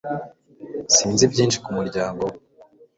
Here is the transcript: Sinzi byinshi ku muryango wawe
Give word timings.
Sinzi 0.95 1.23
byinshi 1.31 1.57
ku 1.63 1.69
muryango 1.77 2.21
wawe 2.27 2.37